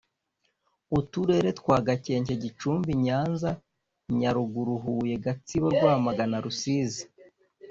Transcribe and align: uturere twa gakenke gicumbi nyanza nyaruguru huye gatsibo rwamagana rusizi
uturere 0.99 1.49
twa 1.59 1.77
gakenke 1.87 2.33
gicumbi 2.43 2.91
nyanza 3.05 3.49
nyaruguru 4.19 4.73
huye 4.83 5.15
gatsibo 5.25 5.67
rwamagana 5.75 6.37
rusizi 6.45 7.03